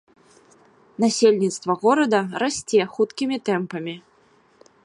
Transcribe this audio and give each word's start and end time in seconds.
Насельніцтва 1.03 1.71
горада 1.83 2.21
расце 2.45 2.81
хуткімі 2.97 3.37
тэмпамі. 3.51 3.95